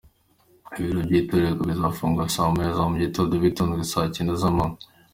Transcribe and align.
Ibiro 0.79 0.99
by’itora 1.07 1.49
bizafungurwa 1.67 2.33
saa 2.35 2.51
moya 2.53 2.75
za 2.77 2.83
mugitondo 2.91 3.33
bifungwe 3.43 3.83
saa 3.91 4.11
cyenda 4.13 4.33
z’amanywa. 4.41 4.77